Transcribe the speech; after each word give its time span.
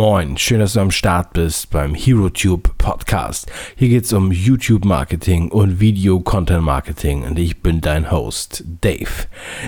Moin, 0.00 0.38
schön, 0.38 0.60
dass 0.60 0.72
du 0.72 0.80
am 0.80 0.90
Start 0.90 1.34
bist 1.34 1.68
beim 1.68 1.94
HeroTube 1.94 2.70
Podcast. 2.78 3.52
Hier 3.76 3.90
geht 3.90 4.04
es 4.04 4.14
um 4.14 4.32
YouTube-Marketing 4.32 5.50
und 5.50 5.78
Video-Content-Marketing 5.78 7.24
und 7.24 7.38
ich 7.38 7.60
bin 7.60 7.82
dein 7.82 8.10
Host, 8.10 8.64
Dave. 8.80 9.10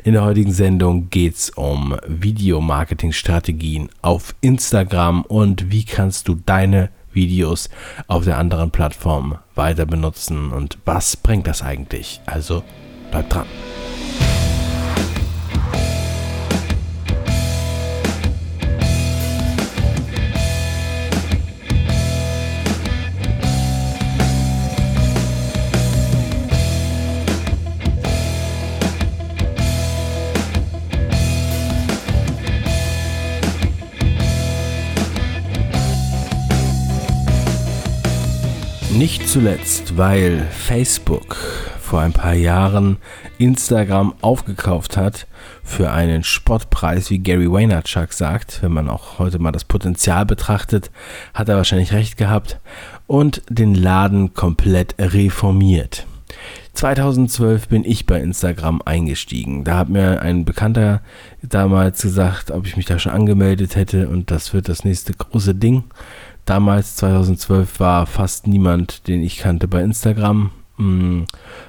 In 0.04 0.14
der 0.14 0.24
heutigen 0.24 0.50
Sendung 0.50 1.10
geht 1.10 1.34
es 1.34 1.50
um 1.50 1.98
Video-Marketing-Strategien 2.06 3.90
auf 4.00 4.34
Instagram 4.40 5.20
und 5.20 5.70
wie 5.70 5.84
kannst 5.84 6.28
du 6.28 6.34
deine 6.34 6.88
Videos 7.12 7.68
auf 8.06 8.24
der 8.24 8.38
anderen 8.38 8.70
Plattform 8.70 9.36
weiter 9.54 9.84
benutzen 9.84 10.50
und 10.50 10.78
was 10.86 11.14
bringt 11.14 11.46
das 11.46 11.60
eigentlich? 11.60 12.22
Also 12.24 12.62
bleib 13.10 13.28
dran. 13.28 13.44
Nicht 39.02 39.28
zuletzt, 39.28 39.96
weil 39.98 40.46
Facebook 40.52 41.34
vor 41.80 42.02
ein 42.02 42.12
paar 42.12 42.34
Jahren 42.34 42.98
Instagram 43.36 44.14
aufgekauft 44.20 44.96
hat 44.96 45.26
für 45.64 45.90
einen 45.90 46.22
Spottpreis, 46.22 47.10
wie 47.10 47.18
Gary 47.18 47.50
Vaynerchuk 47.50 48.12
sagt. 48.12 48.62
Wenn 48.62 48.70
man 48.70 48.88
auch 48.88 49.18
heute 49.18 49.40
mal 49.40 49.50
das 49.50 49.64
Potenzial 49.64 50.24
betrachtet, 50.24 50.92
hat 51.34 51.48
er 51.48 51.56
wahrscheinlich 51.56 51.92
recht 51.92 52.16
gehabt 52.16 52.60
und 53.08 53.42
den 53.48 53.74
Laden 53.74 54.34
komplett 54.34 54.94
reformiert. 55.00 56.06
2012 56.74 57.68
bin 57.68 57.84
ich 57.84 58.06
bei 58.06 58.20
Instagram 58.20 58.82
eingestiegen. 58.84 59.64
Da 59.64 59.78
hat 59.78 59.88
mir 59.88 60.22
ein 60.22 60.44
Bekannter 60.44 61.02
damals 61.42 62.02
gesagt, 62.02 62.52
ob 62.52 62.66
ich 62.66 62.76
mich 62.76 62.86
da 62.86 63.00
schon 63.00 63.12
angemeldet 63.12 63.74
hätte 63.74 64.08
und 64.08 64.30
das 64.30 64.54
wird 64.54 64.68
das 64.68 64.84
nächste 64.84 65.12
große 65.12 65.56
Ding. 65.56 65.84
Damals, 66.44 66.96
2012, 66.96 67.78
war 67.80 68.06
fast 68.06 68.46
niemand, 68.46 69.06
den 69.06 69.22
ich 69.22 69.38
kannte 69.38 69.68
bei 69.68 69.82
Instagram. 69.82 70.50
Mh, 70.76 70.86
mm, 70.86 71.26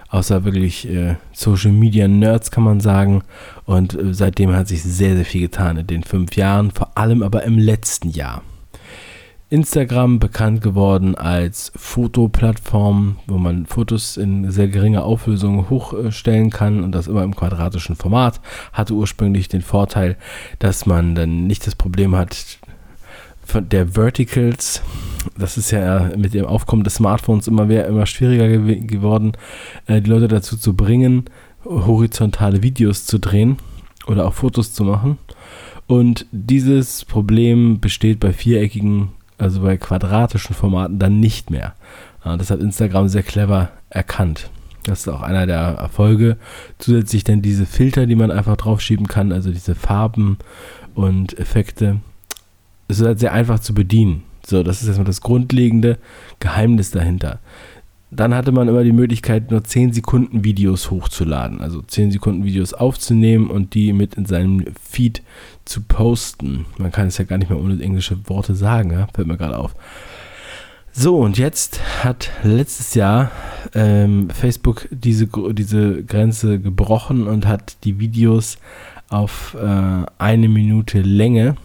außer 0.09 0.45
wirklich 0.45 0.89
äh, 0.89 1.15
Social 1.31 1.71
Media 1.71 2.07
Nerds, 2.07 2.51
kann 2.51 2.63
man 2.63 2.79
sagen. 2.79 3.23
Und 3.65 3.93
äh, 3.93 4.13
seitdem 4.13 4.53
hat 4.53 4.67
sich 4.67 4.83
sehr, 4.83 5.15
sehr 5.15 5.25
viel 5.25 5.41
getan 5.41 5.77
in 5.77 5.87
den 5.87 6.03
fünf 6.03 6.35
Jahren, 6.35 6.71
vor 6.71 6.97
allem 6.97 7.21
aber 7.23 7.43
im 7.43 7.57
letzten 7.57 8.09
Jahr. 8.09 8.41
Instagram 9.53 10.17
bekannt 10.17 10.61
geworden 10.61 11.13
als 11.13 11.71
Fotoplattform, 11.75 13.17
wo 13.27 13.37
man 13.37 13.67
Fotos 13.67 14.17
in 14.17 14.49
sehr 14.49 14.67
geringer 14.67 15.03
Auflösung 15.03 15.69
hochstellen 15.69 16.49
kann 16.49 16.83
und 16.83 16.91
das 16.91 17.05
immer 17.05 17.21
im 17.21 17.35
quadratischen 17.35 17.95
Format. 17.95 18.41
Hatte 18.71 18.95
ursprünglich 18.95 19.49
den 19.49 19.61
Vorteil, 19.61 20.17
dass 20.57 20.87
man 20.87 21.13
dann 21.13 21.45
nicht 21.45 21.67
das 21.67 21.75
Problem 21.75 22.15
hat, 22.15 22.57
von 23.45 23.69
der 23.69 23.95
Verticals, 23.95 24.81
das 25.37 25.57
ist 25.57 25.71
ja 25.71 26.11
mit 26.17 26.33
dem 26.33 26.45
Aufkommen 26.45 26.83
des 26.83 26.95
Smartphones 26.95 27.47
immer, 27.47 27.65
mehr, 27.65 27.87
immer 27.87 28.05
schwieriger 28.05 28.47
gew 28.47 28.85
geworden, 28.85 29.33
äh, 29.87 30.01
die 30.01 30.09
Leute 30.09 30.27
dazu 30.27 30.57
zu 30.57 30.75
bringen, 30.75 31.25
horizontale 31.65 32.63
Videos 32.63 33.05
zu 33.05 33.19
drehen 33.19 33.57
oder 34.07 34.25
auch 34.25 34.33
Fotos 34.33 34.73
zu 34.73 34.83
machen. 34.83 35.17
Und 35.87 36.25
dieses 36.31 37.05
Problem 37.05 37.79
besteht 37.79 38.19
bei 38.19 38.33
viereckigen, 38.33 39.09
also 39.37 39.61
bei 39.61 39.77
quadratischen 39.77 40.55
Formaten 40.55 40.99
dann 40.99 41.19
nicht 41.19 41.49
mehr. 41.49 41.75
Das 42.23 42.51
hat 42.51 42.61
Instagram 42.61 43.09
sehr 43.09 43.23
clever 43.23 43.69
erkannt. 43.89 44.49
Das 44.85 45.01
ist 45.01 45.07
auch 45.09 45.21
einer 45.21 45.45
der 45.45 45.59
Erfolge. 45.59 46.37
Zusätzlich 46.77 47.23
dann 47.23 47.41
diese 47.41 47.65
Filter, 47.65 48.05
die 48.05 48.15
man 48.15 48.31
einfach 48.31 48.57
draufschieben 48.57 49.07
kann, 49.07 49.31
also 49.31 49.51
diese 49.51 49.75
Farben 49.75 50.37
und 50.95 51.37
Effekte 51.37 51.99
es 52.87 52.99
ist 52.99 53.05
halt 53.05 53.19
sehr 53.19 53.33
einfach 53.33 53.59
zu 53.59 53.73
bedienen. 53.73 54.23
So, 54.45 54.63
das 54.63 54.81
ist 54.81 54.87
erstmal 54.87 55.05
das 55.05 55.21
grundlegende 55.21 55.97
Geheimnis 56.39 56.91
dahinter. 56.91 57.39
Dann 58.11 58.35
hatte 58.35 58.51
man 58.51 58.67
immer 58.67 58.83
die 58.83 58.91
Möglichkeit, 58.91 59.49
nur 59.49 59.63
10 59.63 59.93
Sekunden 59.93 60.43
Videos 60.43 60.91
hochzuladen. 60.91 61.61
Also 61.61 61.81
10 61.81 62.11
Sekunden 62.11 62.43
Videos 62.43 62.73
aufzunehmen 62.73 63.49
und 63.49 63.73
die 63.73 63.91
mit 63.93 64.15
in 64.15 64.25
seinem 64.25 64.65
Feed 64.81 65.23
zu 65.65 65.81
posten. 65.81 66.65
Man 66.77 66.91
kann 66.91 67.07
es 67.07 67.17
ja 67.17 67.25
gar 67.25 67.37
nicht 67.37 67.49
mehr 67.49 67.59
ohne 67.59 67.81
englische 67.81 68.17
Worte 68.29 68.53
sagen, 68.53 68.91
ja? 68.91 69.07
fällt 69.13 69.27
mir 69.27 69.37
gerade 69.37 69.57
auf. 69.57 69.75
So, 70.91 71.17
und 71.17 71.39
jetzt 71.39 71.79
hat 72.03 72.29
letztes 72.43 72.93
Jahr 72.93 73.31
ähm, 73.73 74.29
Facebook 74.29 74.87
diese, 74.91 75.27
diese 75.53 76.03
Grenze 76.03 76.59
gebrochen 76.59 77.25
und 77.25 77.47
hat 77.47 77.77
die 77.83 77.99
Videos 77.99 78.59
auf 79.09 79.57
äh, 79.59 80.05
eine 80.19 80.49
Minute 80.49 81.01
Länge 81.01 81.55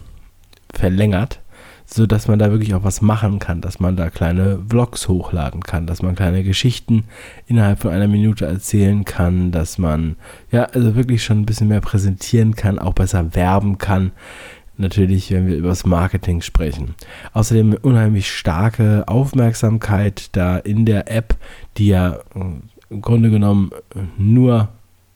verlängert, 0.73 1.39
so 1.85 2.05
dass 2.05 2.27
man 2.27 2.37
da 2.37 2.51
wirklich 2.51 2.73
auch 2.75 2.83
was 2.83 3.01
machen 3.01 3.39
kann, 3.39 3.61
dass 3.61 3.79
man 3.79 3.95
da 3.95 4.09
kleine 4.09 4.59
Vlogs 4.69 5.07
hochladen 5.07 5.61
kann, 5.61 5.87
dass 5.87 6.01
man 6.01 6.15
kleine 6.15 6.43
Geschichten 6.43 7.05
innerhalb 7.47 7.79
von 7.79 7.91
einer 7.91 8.07
Minute 8.07 8.45
erzählen 8.45 9.05
kann, 9.05 9.51
dass 9.51 9.77
man 9.77 10.15
ja 10.51 10.63
also 10.65 10.95
wirklich 10.95 11.23
schon 11.23 11.41
ein 11.41 11.45
bisschen 11.45 11.67
mehr 11.67 11.81
präsentieren 11.81 12.55
kann, 12.55 12.79
auch 12.79 12.93
besser 12.93 13.33
werben 13.35 13.77
kann. 13.77 14.11
Natürlich, 14.77 15.31
wenn 15.31 15.47
wir 15.47 15.57
über 15.57 15.69
das 15.69 15.85
Marketing 15.85 16.41
sprechen. 16.41 16.95
Außerdem 17.33 17.77
unheimlich 17.81 18.31
starke 18.31 19.03
Aufmerksamkeit 19.07 20.29
da 20.31 20.57
in 20.57 20.85
der 20.85 21.11
App, 21.11 21.35
die 21.77 21.87
ja 21.87 22.13
äh, 22.13 22.19
im 22.89 23.01
Grunde 23.01 23.29
genommen 23.29 23.71
nur 24.17 24.69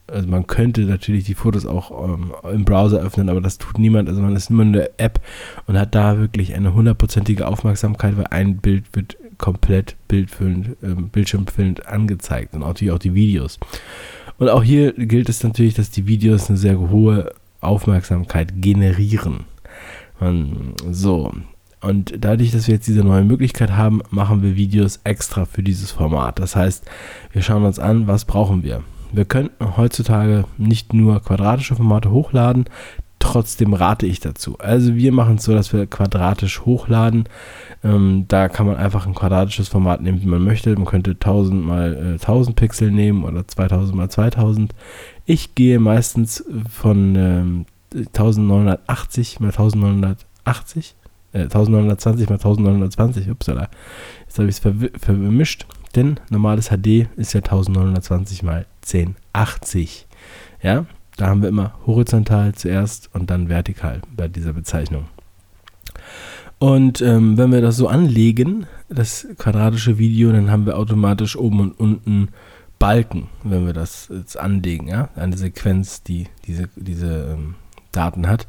also 0.08 0.28
man 0.28 0.48
könnte 0.48 0.82
natürlich 0.82 1.24
die 1.24 1.34
Fotos 1.34 1.66
auch 1.66 2.08
ähm, 2.08 2.34
im 2.52 2.66
Browser 2.66 3.00
öffnen, 3.00 3.30
aber 3.30 3.42
das 3.42 3.58
tut 3.58 3.80
niemand. 3.80 4.10
Also 4.10 4.22
man 4.22 4.36
ist 4.36 4.50
immer 4.50 4.64
eine 4.64 4.90
App 5.00 5.20
und 5.66 5.78
hat 5.78 5.96
da 5.96 6.18
wirklich 6.18 6.54
eine 6.56 6.74
hundertprozentige 6.74 7.48
Aufmerksamkeit, 7.48 8.18
weil 8.18 8.28
ein 8.28 8.58
Bild 8.58 8.86
wird 8.94 9.18
komplett 9.38 9.96
bildfüllend, 10.08 10.78
ähm, 10.84 11.10
bildschirmfüllend 11.10 11.88
angezeigt 11.88 12.54
und 12.54 12.62
natürlich 12.62 12.94
auch 12.94 13.00
die 13.00 13.14
Videos. 13.14 13.60
Und 14.38 14.50
auch 14.50 14.64
hier 14.64 14.94
gilt 14.94 15.30
es 15.30 15.44
natürlich, 15.44 15.74
dass 15.74 15.90
die 15.90 16.08
Videos 16.08 16.50
eine 16.50 16.58
sehr 16.58 16.80
hohe 16.80 17.32
Aufmerksamkeit 17.62 18.62
generieren. 18.62 19.46
Man, 20.20 20.74
so, 20.92 21.32
und 21.82 22.14
dadurch, 22.18 22.52
dass 22.52 22.68
wir 22.68 22.76
jetzt 22.76 22.88
diese 22.88 23.04
neue 23.04 23.24
Möglichkeit 23.24 23.72
haben, 23.72 24.02
machen 24.10 24.42
wir 24.42 24.56
Videos 24.56 25.00
extra 25.04 25.46
für 25.46 25.64
dieses 25.64 25.92
Format. 25.92 26.40
Das 26.40 26.56
heißt, 26.56 26.86
wir 27.32 27.42
schauen 27.42 27.66
uns 27.66 27.80
an, 27.80 28.08
was 28.08 28.26
brauchen 28.26 28.64
wir. 28.64 28.84
Wir 29.14 29.26
könnten 29.26 29.78
heutzutage 29.78 30.46
nicht 30.58 30.94
nur 30.94 31.22
quadratische 31.22 31.76
Formate 31.76 32.10
hochladen, 32.10 32.66
trotzdem 33.20 33.74
rate 33.74 34.06
ich 34.06 34.20
dazu. 34.20 34.58
Also 34.58 34.96
wir 34.96 35.12
machen 35.14 35.36
es 35.36 35.44
so, 35.44 35.54
dass 35.54 35.72
wir 35.72 35.86
quadratisch 35.86 36.62
hochladen. 36.62 37.30
Ähm, 37.84 38.26
da 38.28 38.50
kann 38.50 38.66
man 38.66 38.76
einfach 38.76 39.06
ein 39.06 39.14
quadratisches 39.14 39.70
Format 39.70 40.02
nehmen, 40.02 40.22
wie 40.22 40.28
man 40.28 40.44
möchte. 40.44 40.76
Man 40.76 40.86
könnte 40.86 41.12
1000 41.12 41.66
mal 41.66 42.18
äh, 42.20 42.24
1000 42.24 42.56
Pixel 42.56 42.92
nehmen 42.92 43.24
oder 43.24 43.48
2000 43.48 43.96
mal 43.96 44.10
2000. 44.10 44.74
Ich 45.26 45.56
gehe 45.56 45.80
meistens 45.80 46.44
von 46.70 47.16
ähm, 47.16 47.66
1980 47.94 49.40
mal 49.40 49.48
1980. 49.48 50.96
Äh, 51.34 51.44
1920 51.44 52.30
mal 52.30 52.36
1920, 52.36 53.30
upsala. 53.30 53.70
Jetzt 54.26 54.40
habe 54.40 54.50
ich 54.50 54.58
es 54.58 55.02
vermischt. 55.02 55.66
Denn 55.96 56.20
normales 56.30 56.70
HD 56.70 57.08
ist 57.16 57.34
ja 57.34 57.42
1920 57.42 58.44
mal 58.44 58.66
1080. 58.84 60.08
Ja, 60.62 60.86
da 61.18 61.28
haben 61.28 61.42
wir 61.42 61.50
immer 61.50 61.74
horizontal 61.86 62.54
zuerst 62.56 63.10
und 63.14 63.30
dann 63.30 63.50
vertikal 63.50 64.02
bei 64.16 64.28
dieser 64.28 64.54
Bezeichnung. 64.54 65.06
Und 66.58 67.02
ähm, 67.02 67.38
wenn 67.38 67.52
wir 67.52 67.62
das 67.62 67.76
so 67.78 67.88
anlegen, 67.88 68.66
das 68.90 69.28
quadratische 69.38 69.98
Video, 69.98 70.32
dann 70.32 70.50
haben 70.50 70.66
wir 70.66 70.78
automatisch 70.78 71.36
oben 71.36 71.60
und 71.60 71.80
unten 71.80 72.30
Balken, 72.80 73.28
wenn 73.44 73.66
wir 73.66 73.74
das 73.74 74.10
jetzt 74.10 74.40
anlegen, 74.40 74.88
ja, 74.88 75.10
eine 75.16 75.38
Sequenz, 75.38 76.04
die 76.04 76.28
diese, 76.46 76.70
diese 76.76 77.34
ähm, 77.34 77.56
Daten 77.92 78.28
hat. 78.28 78.48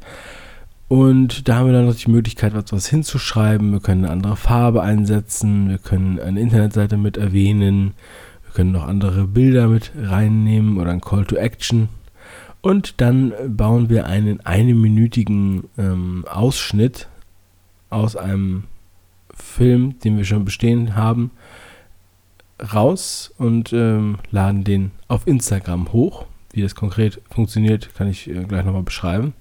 Und 0.89 1.49
da 1.49 1.57
haben 1.57 1.67
wir 1.67 1.73
dann 1.73 1.87
noch 1.87 1.97
die 1.97 2.11
Möglichkeit, 2.11 2.55
etwas 2.55 2.87
hinzuschreiben. 2.87 3.73
Wir 3.73 3.81
können 3.81 4.05
eine 4.05 4.13
andere 4.13 4.37
Farbe 4.37 4.83
einsetzen. 4.83 5.69
Wir 5.69 5.79
können 5.79 6.21
eine 6.21 6.41
Internetseite 6.41 6.97
mit 6.97 7.17
erwähnen. 7.17 7.95
Wir 8.45 8.53
können 8.53 8.73
noch 8.73 8.87
andere 8.87 9.27
Bilder 9.27 9.69
mit 9.69 9.93
reinnehmen 9.97 10.79
oder 10.79 10.91
ein 10.91 11.01
Call 11.01 11.25
to 11.25 11.37
Action. 11.37 11.89
Und 12.61 13.01
dann 13.01 13.33
bauen 13.47 13.89
wir 13.89 14.07
einen 14.07 14.41
einminütigen 14.41 15.65
ähm, 15.77 16.25
Ausschnitt 16.29 17.09
aus 17.91 18.17
einem 18.17 18.65
Film, 19.35 19.99
den 20.01 20.17
wir 20.17 20.25
schon 20.25 20.45
bestehen 20.45 20.95
haben, 20.95 21.31
raus 22.73 23.35
und 23.37 23.73
ähm, 23.73 24.17
laden 24.31 24.65
den 24.65 24.93
auf 25.09 25.27
Instagram 25.27 25.93
hoch. 25.93 26.27
Wie 26.53 26.63
das 26.63 26.75
konkret 26.75 27.21
funktioniert, 27.31 27.95
kann 27.97 28.09
ich 28.09 28.31
äh, 28.31 28.45
gleich 28.45 28.65
nochmal 28.65 28.83
beschreiben. 28.83 29.35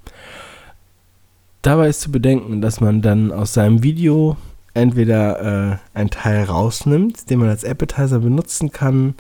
Dabei 1.63 1.88
ist 1.88 2.01
zu 2.01 2.12
bedenken, 2.12 2.60
dass 2.62 2.81
man 2.81 3.01
dann 3.01 3.31
aus 3.31 3.54
seinem 3.54 3.83
Video 3.83 4.36
entweder 4.74 5.71
äh, 5.71 5.77
einen 5.98 6.10
Teil 6.10 6.44
rausnimmt, 6.44 7.30
den 7.30 7.39
man 7.39 7.48
als 7.48 7.63
Appetizer 7.63 8.19
benutzen 8.19 8.74
kann, 8.74 9.15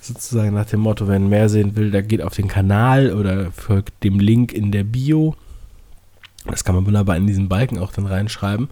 sozusagen 0.00 0.54
nach 0.54 0.66
dem 0.66 0.80
Motto, 0.80 1.06
wenn 1.06 1.28
mehr 1.28 1.48
sehen 1.48 1.76
will, 1.76 1.92
der 1.92 2.02
geht 2.02 2.20
auf 2.20 2.34
den 2.34 2.48
Kanal 2.48 3.12
oder 3.12 3.52
folgt 3.52 4.02
dem 4.02 4.18
Link 4.18 4.52
in 4.52 4.72
der 4.72 4.82
Bio. 4.82 5.36
Das 6.46 6.64
kann 6.64 6.74
man 6.74 6.84
wunderbar 6.84 7.16
in 7.16 7.28
diesen 7.28 7.48
Balken 7.48 7.78
auch 7.78 7.92
dann 7.92 8.06
reinschreiben, 8.06 8.70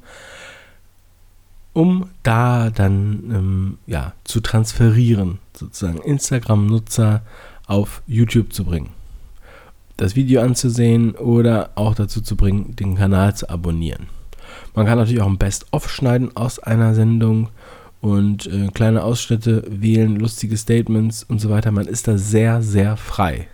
um 1.74 2.10
da 2.24 2.70
dann 2.70 3.30
ähm, 3.32 3.78
ja, 3.86 4.14
zu 4.24 4.40
transferieren, 4.40 5.38
sozusagen 5.56 5.98
Instagram-Nutzer 5.98 7.22
auf 7.68 8.02
YouTube 8.08 8.52
zu 8.52 8.64
bringen 8.64 8.90
das 9.96 10.16
Video 10.16 10.40
anzusehen 10.40 11.12
oder 11.12 11.70
auch 11.74 11.94
dazu 11.94 12.20
zu 12.20 12.36
bringen, 12.36 12.74
den 12.76 12.96
Kanal 12.96 13.36
zu 13.36 13.48
abonnieren. 13.48 14.06
Man 14.74 14.86
kann 14.86 14.98
natürlich 14.98 15.22
auch 15.22 15.28
ein 15.28 15.38
Best-of 15.38 15.90
schneiden 15.90 16.36
aus 16.36 16.58
einer 16.58 16.94
Sendung 16.94 17.48
und 18.00 18.46
äh, 18.46 18.68
kleine 18.74 19.04
Ausschnitte 19.04 19.64
wählen, 19.68 20.16
lustige 20.16 20.56
Statements 20.56 21.22
und 21.24 21.40
so 21.40 21.50
weiter. 21.50 21.70
Man 21.70 21.86
ist 21.86 22.08
da 22.08 22.18
sehr, 22.18 22.62
sehr 22.62 22.96
frei. 22.96 23.46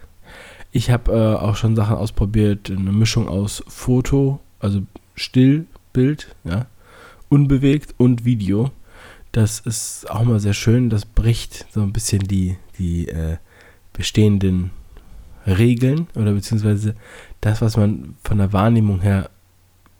Ich 0.72 0.90
habe 0.90 1.12
äh, 1.12 1.44
auch 1.44 1.56
schon 1.56 1.76
Sachen 1.76 1.96
ausprobiert, 1.96 2.70
eine 2.70 2.92
Mischung 2.92 3.28
aus 3.28 3.62
Foto, 3.68 4.40
also 4.60 4.82
Stillbild, 5.14 6.34
ja, 6.44 6.66
unbewegt 7.28 7.94
und 7.98 8.24
Video. 8.24 8.70
Das 9.32 9.60
ist 9.60 10.10
auch 10.10 10.24
mal 10.24 10.40
sehr 10.40 10.54
schön. 10.54 10.88
Das 10.88 11.04
bricht 11.04 11.66
so 11.70 11.82
ein 11.82 11.92
bisschen 11.92 12.20
die, 12.20 12.56
die 12.78 13.08
äh, 13.08 13.36
bestehenden 13.92 14.70
Regeln 15.56 16.08
oder 16.14 16.32
beziehungsweise 16.32 16.94
das, 17.40 17.60
was 17.62 17.76
man 17.76 18.16
von 18.24 18.38
der 18.38 18.52
Wahrnehmung 18.52 19.00
her 19.00 19.30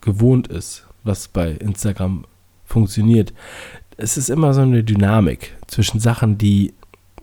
gewohnt 0.00 0.48
ist, 0.48 0.86
was 1.04 1.28
bei 1.28 1.52
Instagram 1.52 2.24
funktioniert. 2.64 3.32
Es 3.96 4.16
ist 4.16 4.30
immer 4.30 4.54
so 4.54 4.60
eine 4.60 4.84
Dynamik 4.84 5.56
zwischen 5.66 6.00
Sachen, 6.00 6.38
die 6.38 6.74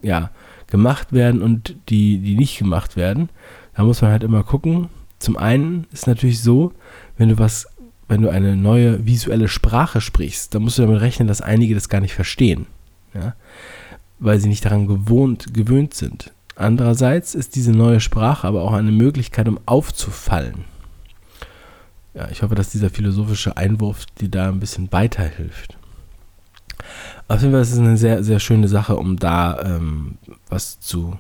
ja 0.02 0.32
gemacht 0.68 1.14
werden 1.14 1.42
und 1.42 1.76
die, 1.90 2.18
die 2.20 2.36
nicht 2.36 2.58
gemacht 2.58 2.96
werden. 2.96 3.30
Da 3.76 3.84
muss 3.84 4.02
man 4.02 4.12
halt 4.12 4.24
immer 4.24 4.44
gucken. 4.44 4.90
Zum 5.20 5.38
einen 5.38 5.88
ist 5.92 6.08
natürlich 6.08 6.42
so, 6.42 6.74
wenn 7.18 7.30
du 7.30 7.40
was, 7.40 7.68
wenn 8.08 8.22
du 8.22 8.30
eine 8.30 8.56
neue 8.56 9.06
visuelle 9.06 9.48
Sprache 9.48 10.02
sprichst, 10.02 10.54
dann 10.54 10.64
musst 10.64 10.78
du 10.78 10.84
damit 10.84 11.02
rechnen, 11.02 11.28
dass 11.28 11.42
einige 11.42 11.76
das 11.76 11.90
gar 11.90 12.02
nicht 12.02 12.14
verstehen. 12.14 12.68
Ja? 13.14 13.36
Weil 14.20 14.40
sie 14.40 14.50
nicht 14.50 14.66
daran 14.66 14.88
gewohnt, 14.88 15.54
gewöhnt 15.54 15.94
sind. 15.94 16.32
Andererseits 16.56 17.36
ist 17.36 17.56
diese 17.56 17.72
neue 17.72 18.00
Sprache 18.00 18.48
aber 18.48 18.62
auch 18.62 18.74
eine 18.74 18.92
Möglichkeit, 18.92 19.48
um 19.48 19.60
aufzufallen. 19.66 20.64
Ja, 22.14 22.30
ich 22.32 22.44
hoffe, 22.44 22.56
dass 22.56 22.70
dieser 22.70 22.90
philosophische 22.90 23.58
Einwurf 23.58 24.06
dir 24.22 24.30
da 24.30 24.48
ein 24.48 24.62
bisschen 24.62 24.92
weiterhilft. 24.94 25.78
Auf 27.28 27.42
jeden 27.42 27.52
Fall 27.52 27.62
ist 27.62 27.74
es 27.74 27.80
eine 27.80 27.98
sehr, 27.98 28.24
sehr 28.24 28.40
schöne 28.40 28.70
Sache, 28.70 28.96
um 28.96 29.18
da 29.18 29.62
ähm, 29.64 30.18
was 30.48 30.80
zu 30.80 31.20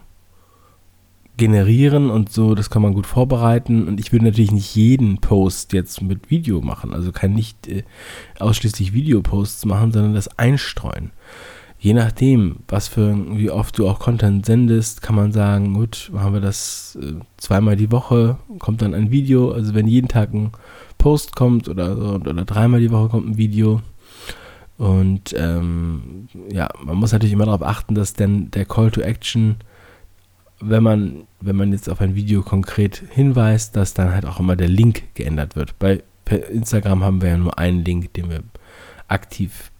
generieren 1.37 2.09
und 2.09 2.31
so, 2.31 2.55
das 2.55 2.69
kann 2.69 2.81
man 2.81 2.93
gut 2.93 3.05
vorbereiten. 3.05 3.89
Und 3.89 3.99
ich 3.99 4.13
würde 4.13 4.23
natürlich 4.23 4.53
nicht 4.53 4.73
jeden 4.73 5.17
Post 5.17 5.73
jetzt 5.73 6.01
mit 6.01 6.29
Video 6.29 6.61
machen, 6.61 6.93
also 6.93 7.11
kann 7.11 7.33
nicht 7.33 7.67
äh, 7.67 7.83
ausschließlich 8.39 8.93
Videoposts 8.93 9.65
machen, 9.65 9.91
sondern 9.91 10.13
das 10.13 10.39
einstreuen 10.39 11.11
je 11.79 11.93
nachdem, 11.93 12.57
was 12.67 12.87
für, 12.87 13.15
wie 13.37 13.51
oft 13.51 13.77
du 13.77 13.87
auch 13.87 13.99
Content 13.99 14.45
sendest, 14.45 15.01
kann 15.01 15.15
man 15.15 15.31
sagen, 15.31 15.73
gut, 15.73 16.09
machen 16.13 16.33
wir 16.33 16.41
das 16.41 16.97
äh, 17.01 17.13
zweimal 17.37 17.75
die 17.75 17.91
Woche, 17.91 18.37
kommt 18.59 18.81
dann 18.81 18.93
ein 18.93 19.11
Video. 19.11 19.51
Also 19.51 19.73
wenn 19.73 19.87
jeden 19.87 20.07
Tag 20.07 20.33
ein 20.33 20.51
Post 20.97 21.35
kommt 21.35 21.67
oder, 21.67 22.15
oder 22.15 22.45
dreimal 22.45 22.79
die 22.79 22.91
Woche 22.91 23.09
kommt 23.09 23.27
ein 23.27 23.37
Video. 23.37 23.81
Und 24.77 25.33
ähm, 25.37 26.27
ja, 26.51 26.69
man 26.83 26.97
muss 26.97 27.11
natürlich 27.11 27.33
immer 27.33 27.45
darauf 27.45 27.63
achten, 27.63 27.95
dass 27.95 28.13
denn 28.13 28.51
der 28.51 28.65
Call 28.65 28.91
to 28.91 29.01
Action, 29.01 29.55
wenn 30.59 30.83
man, 30.83 31.27
wenn 31.39 31.55
man 31.55 31.71
jetzt 31.71 31.89
auf 31.89 32.01
ein 32.01 32.15
Video 32.15 32.41
konkret 32.41 33.03
hinweist, 33.11 33.75
dass 33.75 33.93
dann 33.93 34.13
halt 34.13 34.25
auch 34.25 34.39
immer 34.39 34.55
der 34.55 34.67
Link 34.67 35.03
geändert 35.13 35.55
wird. 35.55 35.77
Bei 35.79 36.01
Instagram 36.51 37.03
haben 37.03 37.21
wir 37.21 37.29
ja 37.29 37.37
nur 37.37 37.57
einen 37.57 37.85
Link, 37.85 38.13
den 38.13 38.29
wir 38.29 38.41
aktiv 39.07 39.71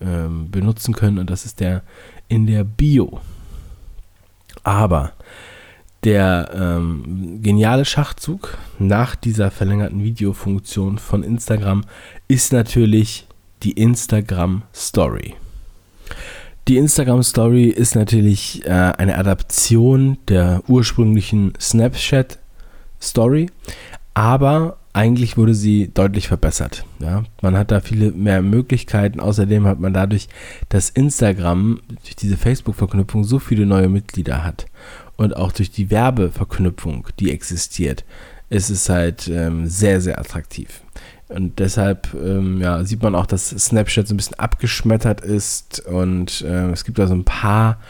ähm, 0.00 0.50
benutzen 0.50 0.94
können 0.94 1.18
und 1.18 1.30
das 1.30 1.44
ist 1.44 1.60
der 1.60 1.82
in 2.28 2.46
der 2.46 2.64
Bio. 2.64 3.20
Aber 4.62 5.12
der 6.04 6.50
ähm, 6.54 7.40
geniale 7.42 7.84
Schachzug 7.84 8.58
nach 8.78 9.16
dieser 9.16 9.50
verlängerten 9.50 10.02
Videofunktion 10.02 10.98
von 10.98 11.22
Instagram 11.22 11.84
ist 12.28 12.52
natürlich 12.52 13.26
die 13.62 13.72
Instagram 13.72 14.62
Story. 14.74 15.34
Die 16.68 16.76
Instagram 16.76 17.22
Story 17.22 17.66
ist 17.66 17.94
natürlich 17.94 18.64
äh, 18.64 18.70
eine 18.70 19.18
Adaption 19.18 20.18
der 20.28 20.62
ursprünglichen 20.66 21.54
Snapchat 21.60 22.38
Story, 23.00 23.50
aber 24.14 24.78
eigentlich 24.96 25.36
wurde 25.36 25.54
sie 25.54 25.90
deutlich 25.92 26.26
verbessert. 26.28 26.86
Ja? 27.00 27.24
Man 27.42 27.56
hat 27.56 27.70
da 27.70 27.80
viele 27.80 28.12
mehr 28.12 28.40
Möglichkeiten. 28.40 29.20
Außerdem 29.20 29.66
hat 29.66 29.78
man 29.78 29.92
dadurch, 29.92 30.28
dass 30.70 30.88
Instagram 30.88 31.80
durch 32.02 32.16
diese 32.16 32.38
Facebook-Verknüpfung 32.38 33.22
so 33.22 33.38
viele 33.38 33.66
neue 33.66 33.90
Mitglieder 33.90 34.42
hat 34.42 34.66
und 35.16 35.36
auch 35.36 35.52
durch 35.52 35.70
die 35.70 35.90
Werbeverknüpfung, 35.90 37.08
die 37.20 37.30
existiert, 37.30 38.04
ist 38.48 38.70
es 38.70 38.88
halt 38.88 39.28
ähm, 39.28 39.66
sehr, 39.66 40.00
sehr 40.00 40.18
attraktiv. 40.18 40.80
Und 41.28 41.58
deshalb 41.58 42.14
ähm, 42.14 42.60
ja, 42.62 42.82
sieht 42.84 43.02
man 43.02 43.14
auch, 43.14 43.26
dass 43.26 43.50
Snapchat 43.50 44.08
so 44.08 44.14
ein 44.14 44.16
bisschen 44.16 44.38
abgeschmettert 44.38 45.20
ist 45.20 45.80
und 45.80 46.40
äh, 46.42 46.70
es 46.70 46.84
gibt 46.84 46.98
da 46.98 47.06
so 47.06 47.14
ein 47.14 47.24
paar 47.24 47.80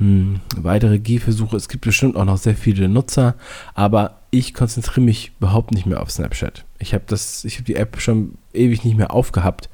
hm, 0.00 0.40
weitere 0.56 0.98
Gehversuche. 0.98 1.58
Es 1.58 1.68
gibt 1.68 1.84
bestimmt 1.84 2.16
auch 2.16 2.24
noch 2.24 2.38
sehr 2.38 2.56
viele 2.56 2.88
Nutzer, 2.88 3.34
aber 3.74 4.22
ich 4.30 4.54
konzentriere 4.54 5.02
mich 5.02 5.32
überhaupt 5.38 5.72
nicht 5.72 5.84
mehr 5.84 6.00
auf 6.00 6.10
Snapchat. 6.10 6.64
Ich 6.78 6.94
habe 6.94 7.04
das, 7.06 7.42
die 7.42 7.76
App 7.76 8.00
schon 8.00 8.38
ewig 8.54 8.82
nicht 8.82 8.96
mehr 8.96 9.12
aufgehabt. 9.12 9.68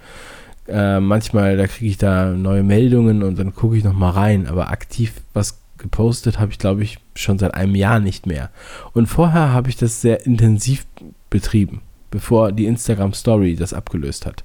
Äh, 0.66 0.98
manchmal, 0.98 1.56
da 1.56 1.68
kriege 1.68 1.88
ich 1.88 1.96
da 1.96 2.32
neue 2.32 2.64
Meldungen 2.64 3.22
und 3.22 3.38
dann 3.38 3.54
gucke 3.54 3.76
ich 3.76 3.84
noch 3.84 3.92
mal 3.92 4.10
rein, 4.10 4.48
aber 4.48 4.70
aktiv 4.70 5.12
was 5.32 5.60
gepostet 5.78 6.40
habe 6.40 6.50
ich, 6.50 6.58
glaube 6.58 6.82
ich, 6.82 6.98
schon 7.14 7.38
seit 7.38 7.54
einem 7.54 7.76
Jahr 7.76 8.00
nicht 8.00 8.26
mehr. 8.26 8.50
Und 8.94 9.06
vorher 9.06 9.52
habe 9.52 9.68
ich 9.68 9.76
das 9.76 10.00
sehr 10.00 10.26
intensiv 10.26 10.86
betrieben, 11.30 11.82
bevor 12.10 12.50
die 12.50 12.66
Instagram 12.66 13.12
Story 13.12 13.54
das 13.54 13.72
abgelöst 13.72 14.26
hat. 14.26 14.42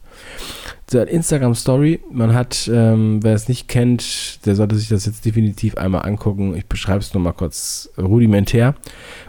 Instagram 0.94 1.56
Story. 1.56 2.00
Man 2.12 2.34
hat, 2.34 2.70
ähm, 2.72 3.24
wer 3.24 3.34
es 3.34 3.48
nicht 3.48 3.68
kennt, 3.68 4.46
der 4.46 4.56
sollte 4.56 4.76
sich 4.76 4.90
das 4.90 5.06
jetzt 5.06 5.26
definitiv 5.26 5.78
einmal 5.78 6.06
angucken. 6.06 6.56
Ich 6.56 6.66
beschreibe 6.66 7.00
es 7.00 7.14
nur 7.14 7.24
mal 7.24 7.32
kurz 7.32 7.90
rudimentär. 7.98 8.76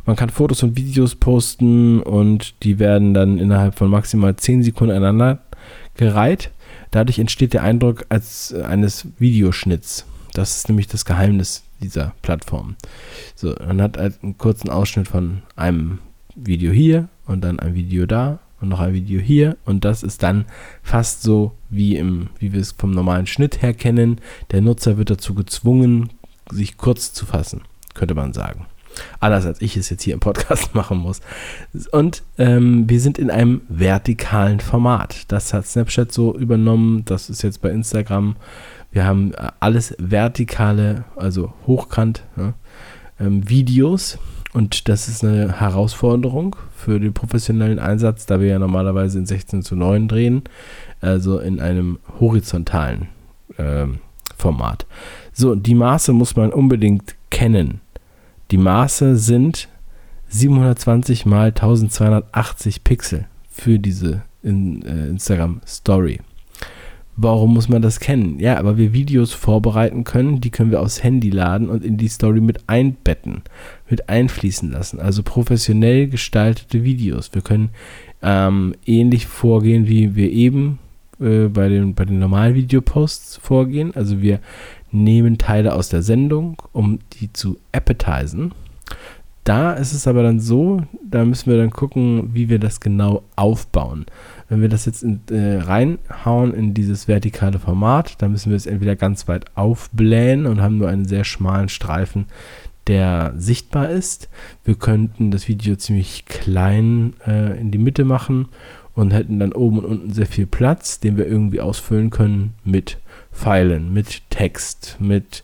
Man 0.05 0.17
kann 0.17 0.31
Fotos 0.31 0.63
und 0.63 0.77
Videos 0.77 1.15
posten 1.15 2.03
und 2.03 2.55
die 2.63 2.79
werden 2.79 3.15
dann 3.15 3.39
innerhalb 3.39 3.77
von 3.77 3.89
maximal 3.89 4.35
10 4.37 4.63
Sekunden 4.63 4.95
aneinander 4.95 5.43
gereiht. 5.97 6.51
Dadurch 6.91 7.19
entsteht 7.19 7.55
der 7.55 7.63
Eindruck 7.63 8.07
als 8.09 8.53
eines 8.53 9.07
Videoschnitts. 9.19 10.05
Das 10.35 10.57
ist 10.57 10.69
nämlich 10.69 10.89
das 10.89 11.05
Geheimnis 11.05 11.63
dieser 11.81 12.15
Plattform. 12.23 12.77
So, 13.35 13.55
man 13.67 13.81
hat 13.83 13.99
halt 13.99 14.23
einen 14.23 14.39
kurzen 14.39 14.71
Ausschnitt 14.71 15.09
von 15.09 15.43
einem 15.57 15.99
Video 16.35 16.73
hier 16.73 17.09
und 17.27 17.43
dann 17.43 17.61
ein 17.61 17.75
Video 17.75 18.07
da 18.07 18.41
und 18.63 18.69
noch 18.69 18.81
ein 18.81 18.95
Video 18.95 19.21
hier 19.21 19.57
und 19.65 19.85
das 19.85 20.03
ist 20.03 20.23
dann 20.23 20.47
fast 20.83 21.23
so 21.23 21.53
wie 21.69 21.97
im 21.97 22.29
wie 22.39 22.53
wir 22.53 22.61
es 22.61 22.73
vom 22.73 22.93
normalen 22.93 23.27
Schnitt 23.27 23.61
her 23.63 23.75
kennen. 23.75 24.21
Der 24.51 24.61
Nutzer 24.61 24.97
wird 24.97 25.11
dazu 25.11 25.35
gezwungen, 25.35 26.11
sich 26.51 26.77
kurz 26.77 27.13
zu 27.13 27.27
fassen, 27.27 27.63
könnte 27.95 28.15
man 28.15 28.33
sagen. 28.33 28.67
Anders 29.21 29.47
als 29.47 29.63
ich 29.63 29.77
es 29.77 29.91
jetzt 29.91 30.03
hier 30.03 30.15
im 30.15 30.21
Podcast 30.21 30.75
machen 30.75 30.99
muss. 30.99 31.21
Und 31.93 32.23
ähm, 32.39 32.89
wir 32.89 33.01
sind 33.01 33.19
in 33.19 33.31
einem 33.31 33.63
vertikalen 33.69 34.61
Format. 34.61 35.25
Das 35.29 35.55
hat 35.55 35.67
Snapchat 35.67 36.13
so 36.13 36.37
übernommen. 36.37 37.05
Das 37.05 37.31
ist 37.31 37.43
jetzt 37.43 37.63
bei 37.63 37.71
Instagram. 37.71 38.37
Wir 38.91 39.07
haben 39.07 39.33
alles 39.61 39.95
vertikale, 39.99 41.05
also 41.17 41.55
hochkant 41.67 42.25
ja, 42.37 42.53
ähm, 43.19 43.49
Videos. 43.49 44.19
Und 44.53 44.89
das 44.89 45.09
ist 45.09 45.25
eine 45.25 45.61
Herausforderung 45.61 46.57
für 46.77 47.01
den 47.01 47.15
professionellen 47.15 47.79
Einsatz, 47.79 48.27
da 48.27 48.41
wir 48.41 48.49
ja 48.49 48.59
normalerweise 48.59 49.19
in 49.19 49.27
16 49.27 49.63
zu 49.63 49.77
9 49.77 50.09
drehen, 50.09 50.43
also 51.01 51.39
in 51.39 51.61
einem 51.61 51.99
horizontalen 52.21 53.09
äh, 53.57 53.87
Format. 54.37 54.87
So, 55.33 55.55
die 55.55 55.75
Maße 55.75 56.13
muss 56.13 56.37
man 56.37 56.53
unbedingt 56.53 57.15
kennen. 57.31 57.81
Die 58.51 58.59
Maße 58.59 59.17
sind 59.17 59.69
720 60.29 61.25
mal 61.25 61.49
1280 61.49 62.85
Pixel 62.85 63.27
für 63.51 63.79
diese 63.79 64.23
in, 64.43 64.83
äh, 64.83 65.09
Instagram 65.09 65.61
Story. 65.67 66.21
Warum 67.15 67.53
muss 67.53 67.69
man 67.69 67.83
das 67.83 68.01
kennen? 68.01 68.41
Ja, 68.41 68.59
aber 68.59 68.79
wir 68.79 68.95
Videos 68.95 69.35
vorbereiten 69.35 70.05
können, 70.05 70.41
die 70.41 70.51
können 70.51 70.71
wir 70.71 70.81
aufs 70.81 71.03
Handy 71.03 71.29
laden 71.29 71.69
und 71.69 71.85
in 71.85 71.99
die 71.99 72.09
Story 72.09 72.41
mit 72.41 72.61
einbetten, 72.69 73.43
mit 73.91 74.09
einfließen 74.09 74.71
lassen. 74.71 74.99
Also 74.99 75.23
professionell 75.23 76.09
gestaltete 76.09 76.85
Videos. 76.85 77.35
Wir 77.35 77.43
können 77.43 77.71
ähm, 78.23 78.75
ähnlich 78.87 79.27
vorgehen, 79.27 79.87
wie 79.87 80.17
wir 80.17 80.31
eben 80.31 80.79
äh, 81.21 81.49
bei, 81.49 81.69
den, 81.69 81.95
bei 81.95 82.07
den 82.07 82.19
normalen 82.19 82.55
Videoposts 82.55 83.37
vorgehen. 83.37 83.95
Also 83.95 84.23
wir 84.23 84.41
nehmen 84.91 85.37
Teile 85.37 85.75
aus 85.75 85.91
der 85.91 86.03
Sendung, 86.03 86.57
um 86.73 86.99
die 87.15 87.31
zu 87.33 87.59
appetisen. 87.73 88.53
Da 89.45 89.73
ist 89.73 89.93
es 89.93 90.07
aber 90.07 90.23
dann 90.23 90.39
so, 90.39 90.83
da 91.03 91.25
müssen 91.25 91.51
wir 91.51 91.59
dann 91.59 91.71
gucken, 91.71 92.31
wie 92.33 92.49
wir 92.49 92.61
das 92.61 92.79
genau 92.79 93.25
aufbauen. 93.35 94.07
Wenn 94.49 94.61
wir 94.61 94.69
das 94.69 94.87
jetzt 94.87 95.03
in, 95.03 95.21
äh, 95.31 95.59
reinhauen 95.59 96.55
in 96.55 96.75
dieses 96.75 97.09
vertikale 97.09 97.59
Format, 97.59 98.23
dann 98.23 98.31
müssen 98.31 98.51
wir 98.51 98.57
es 98.57 98.67
entweder 98.67 98.95
ganz 98.95 99.27
weit 99.27 99.47
aufblähen 99.57 100.47
und 100.47 100.61
haben 100.61 100.79
nur 100.79 100.89
einen 100.89 101.07
sehr 101.07 101.25
schmalen 101.25 101.69
Streifen, 101.69 102.27
der 102.87 103.33
sichtbar 103.37 103.91
ist. 103.91 104.29
Wir 104.65 104.77
könnten 104.77 105.33
das 105.33 105.49
Video 105.49 105.75
ziemlich 105.75 106.27
klein 106.27 107.15
äh, 107.27 107.59
in 107.61 107.73
die 107.73 107.79
Mitte 107.79 108.05
machen 108.05 108.49
und 108.95 109.13
hätten 109.13 109.41
dann 109.41 109.53
oben 109.53 109.79
und 109.79 109.85
unten 109.87 110.13
sehr 110.13 110.27
viel 110.27 110.47
Platz, 110.47 111.01
den 111.01 111.17
wir 111.17 111.27
irgendwie 111.27 111.61
ausfüllen 111.61 112.11
können 112.11 112.55
mit 112.65 112.99
Pfeilen, 113.33 113.93
mit 113.93 114.23
Text, 114.31 114.99
mit 115.01 115.43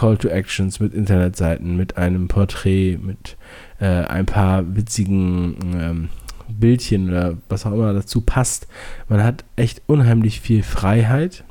Call 0.00 0.16
to 0.16 0.28
Actions, 0.28 0.80
mit 0.80 0.94
Internetseiten, 0.94 1.76
mit 1.76 1.98
einem 1.98 2.26
Porträt, 2.26 2.96
mit 2.96 3.36
äh, 3.80 3.84
ein 3.84 4.24
paar 4.24 4.74
witzigen 4.74 5.56
ähm, 5.74 6.08
Bildchen 6.48 7.10
oder 7.10 7.36
was 7.50 7.66
auch 7.66 7.72
immer 7.72 7.92
dazu 7.92 8.22
passt. 8.22 8.66
Man 9.10 9.22
hat 9.22 9.44
echt 9.56 9.82
unheimlich 9.88 10.40
viel 10.40 10.62
Freiheit 10.62 11.44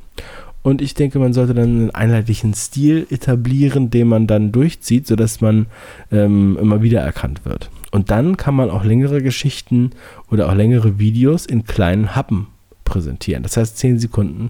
und 0.63 0.81
ich 0.81 0.95
denke, 0.95 1.19
man 1.19 1.31
sollte 1.31 1.53
dann 1.53 1.65
einen 1.65 1.91
einheitlichen 1.91 2.55
Stil 2.55 3.05
etablieren, 3.11 3.91
den 3.91 4.07
man 4.07 4.25
dann 4.25 4.51
durchzieht, 4.51 5.05
sodass 5.05 5.41
man 5.41 5.67
ähm, 6.11 6.57
immer 6.59 6.81
wieder 6.81 7.01
erkannt 7.01 7.45
wird. 7.45 7.69
Und 7.91 8.09
dann 8.09 8.35
kann 8.35 8.55
man 8.55 8.71
auch 8.71 8.83
längere 8.83 9.21
Geschichten 9.21 9.91
oder 10.31 10.49
auch 10.49 10.55
längere 10.55 10.97
Videos 10.97 11.45
in 11.45 11.65
kleinen 11.65 12.15
Happen 12.15 12.47
präsentieren. 12.83 13.43
Das 13.43 13.57
heißt 13.57 13.77
10 13.77 13.99
Sekunden 13.99 14.49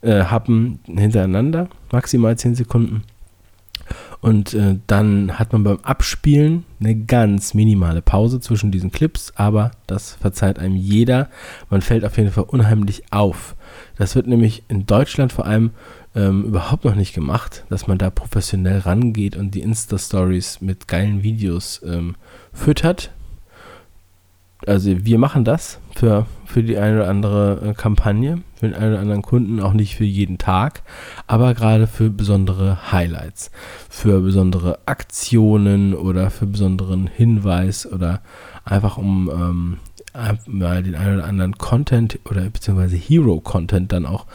äh, 0.00 0.24
Happen 0.24 0.78
hintereinander, 0.86 1.68
maximal 1.92 2.38
10 2.38 2.54
Sekunden. 2.54 3.02
Und 4.20 4.54
äh, 4.54 4.78
dann 4.86 5.38
hat 5.38 5.52
man 5.52 5.62
beim 5.64 5.78
Abspielen 5.82 6.64
eine 6.80 6.96
ganz 6.96 7.54
minimale 7.54 8.02
Pause 8.02 8.40
zwischen 8.40 8.72
diesen 8.72 8.90
Clips, 8.90 9.32
aber 9.36 9.70
das 9.86 10.12
verzeiht 10.12 10.58
einem 10.58 10.76
jeder. 10.76 11.28
Man 11.70 11.82
fällt 11.82 12.04
auf 12.04 12.16
jeden 12.16 12.30
Fall 12.30 12.44
unheimlich 12.44 13.04
auf. 13.10 13.54
Das 13.96 14.14
wird 14.14 14.26
nämlich 14.26 14.64
in 14.68 14.86
Deutschland 14.86 15.32
vor 15.32 15.46
allem 15.46 15.70
ähm, 16.14 16.44
überhaupt 16.44 16.84
noch 16.84 16.94
nicht 16.94 17.14
gemacht, 17.14 17.64
dass 17.68 17.86
man 17.86 17.98
da 17.98 18.10
professionell 18.10 18.80
rangeht 18.80 19.36
und 19.36 19.54
die 19.54 19.60
Insta-Stories 19.60 20.60
mit 20.60 20.88
geilen 20.88 21.22
Videos 21.22 21.82
ähm, 21.84 22.16
füttert. 22.52 23.12
Also 24.66 25.04
wir 25.04 25.18
machen 25.18 25.44
das 25.44 25.78
für, 25.94 26.26
für 26.46 26.62
die 26.62 26.78
eine 26.78 26.96
oder 27.00 27.08
andere 27.08 27.60
äh, 27.62 27.74
Kampagne, 27.74 28.42
für 28.58 28.66
den 28.66 28.74
einen 28.74 28.92
oder 28.92 29.00
anderen 29.00 29.22
Kunden, 29.22 29.60
auch 29.60 29.72
nicht 29.72 29.96
für 29.96 30.04
jeden 30.04 30.38
Tag, 30.38 30.82
aber 31.26 31.54
gerade 31.54 31.86
für 31.86 32.10
besondere 32.10 32.92
Highlights, 32.92 33.50
für 33.88 34.20
besondere 34.20 34.78
Aktionen 34.86 35.94
oder 35.94 36.30
für 36.30 36.46
besonderen 36.46 37.06
Hinweis 37.06 37.86
oder 37.90 38.20
einfach 38.64 38.96
um 38.96 39.30
ähm, 39.30 39.78
mal 40.46 40.82
den 40.82 40.94
einen 40.94 41.18
oder 41.18 41.26
anderen 41.26 41.58
Content 41.58 42.18
oder 42.24 42.42
beziehungsweise 42.48 42.96
Hero-Content 42.96 43.92
dann 43.92 44.06
auch 44.06 44.26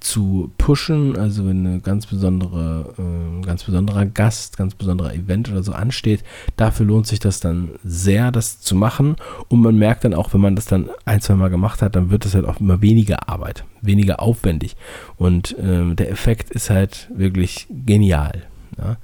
zu 0.00 0.52
pushen, 0.58 1.16
also 1.16 1.46
wenn 1.46 1.66
eine 1.66 1.80
ganz 1.80 2.06
besondere, 2.06 2.94
äh, 2.98 3.44
ganz 3.44 3.64
besonderer 3.64 4.06
Gast, 4.06 4.56
ganz 4.56 4.74
besonderer 4.74 5.12
Event 5.12 5.50
oder 5.50 5.62
so 5.62 5.72
ansteht, 5.72 6.22
dafür 6.56 6.86
lohnt 6.86 7.06
sich 7.06 7.18
das 7.18 7.40
dann 7.40 7.70
sehr, 7.82 8.30
das 8.30 8.60
zu 8.60 8.76
machen. 8.76 9.16
Und 9.48 9.60
man 9.60 9.76
merkt 9.76 10.04
dann 10.04 10.14
auch, 10.14 10.32
wenn 10.32 10.40
man 10.40 10.56
das 10.56 10.66
dann 10.66 10.88
ein, 11.04 11.20
zwei 11.20 11.34
Mal 11.34 11.50
gemacht 11.50 11.82
hat, 11.82 11.96
dann 11.96 12.10
wird 12.10 12.24
das 12.24 12.34
halt 12.34 12.46
auch 12.46 12.60
immer 12.60 12.80
weniger 12.80 13.28
Arbeit, 13.28 13.64
weniger 13.80 14.20
aufwendig. 14.22 14.76
Und 15.16 15.56
ähm, 15.60 15.96
der 15.96 16.10
Effekt 16.10 16.50
ist 16.50 16.70
halt 16.70 17.08
wirklich 17.14 17.66
genial. 17.70 18.44
Ja? 18.76 18.96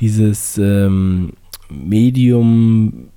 Dieses 0.00 0.56
ähm, 0.56 1.34
Medium 1.68 3.10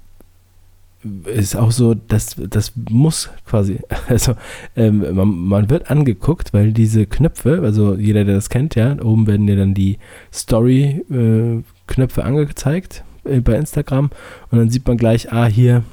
ist 1.25 1.55
auch 1.55 1.71
so, 1.71 1.93
dass 1.93 2.35
das 2.37 2.73
muss 2.89 3.29
quasi, 3.45 3.79
also 4.07 4.35
ähm, 4.75 5.15
man, 5.15 5.29
man, 5.29 5.69
wird 5.69 5.89
angeguckt, 5.89 6.53
weil 6.53 6.73
diese 6.73 7.05
Knöpfe, 7.05 7.61
also 7.63 7.95
jeder, 7.95 8.23
der 8.23 8.35
das 8.35 8.49
kennt, 8.49 8.75
ja, 8.75 9.01
oben 9.01 9.27
werden 9.27 9.47
dir 9.47 9.55
dann 9.55 9.73
die 9.73 9.97
Story-Knöpfe 10.33 12.21
äh, 12.21 12.23
angezeigt 12.23 13.03
äh, 13.23 13.39
bei 13.39 13.55
Instagram 13.55 14.11
und 14.51 14.57
dann 14.57 14.69
sieht 14.69 14.87
man 14.87 14.97
gleich, 14.97 15.31
ah, 15.31 15.45
hier, 15.45 15.83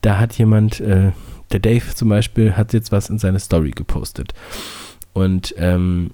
da 0.00 0.18
hat 0.18 0.38
jemand, 0.38 0.80
äh, 0.80 1.12
der 1.52 1.60
Dave 1.60 1.94
zum 1.94 2.08
Beispiel, 2.08 2.56
hat 2.56 2.72
jetzt 2.72 2.92
was 2.92 3.10
in 3.10 3.18
seine 3.18 3.40
Story 3.40 3.70
gepostet. 3.70 4.34
Und 5.12 5.54
ähm, 5.56 6.10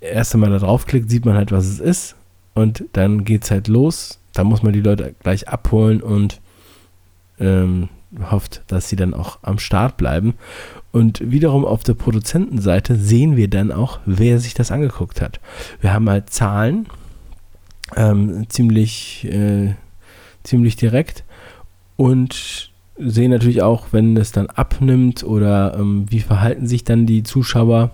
erst 0.00 0.34
einmal 0.34 0.50
da 0.50 0.58
draufklickt, 0.58 1.10
sieht 1.10 1.24
man 1.24 1.36
halt, 1.36 1.52
was 1.52 1.66
es 1.66 1.80
ist 1.80 2.16
und 2.54 2.84
dann 2.92 3.24
geht 3.24 3.44
es 3.44 3.50
halt 3.50 3.68
los. 3.68 4.18
Da 4.32 4.44
muss 4.44 4.62
man 4.62 4.72
die 4.72 4.80
Leute 4.80 5.14
gleich 5.20 5.48
abholen 5.48 6.00
und 6.00 6.40
ähm, 7.42 7.88
hofft, 8.30 8.62
dass 8.66 8.88
sie 8.88 8.96
dann 8.96 9.14
auch 9.14 9.38
am 9.42 9.58
Start 9.58 9.96
bleiben. 9.96 10.34
Und 10.92 11.30
wiederum 11.30 11.64
auf 11.64 11.82
der 11.82 11.94
Produzentenseite 11.94 12.96
sehen 12.96 13.36
wir 13.36 13.48
dann 13.48 13.72
auch, 13.72 14.00
wer 14.04 14.38
sich 14.38 14.54
das 14.54 14.70
angeguckt 14.70 15.20
hat. 15.20 15.40
Wir 15.80 15.92
haben 15.92 16.08
halt 16.08 16.30
Zahlen, 16.30 16.86
ähm, 17.96 18.48
ziemlich, 18.48 19.24
äh, 19.24 19.74
ziemlich 20.42 20.76
direkt 20.76 21.24
und 21.96 22.70
sehen 22.98 23.30
natürlich 23.30 23.62
auch, 23.62 23.86
wenn 23.92 24.16
es 24.16 24.32
dann 24.32 24.48
abnimmt 24.48 25.24
oder 25.24 25.76
ähm, 25.78 26.06
wie 26.08 26.20
verhalten 26.20 26.66
sich 26.66 26.84
dann 26.84 27.06
die 27.06 27.22
Zuschauer. 27.22 27.90